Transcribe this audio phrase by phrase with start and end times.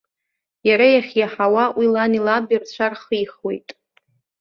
[0.67, 3.67] Иара иахьиаҳауа уи лани лаби рцәа рхихуеит.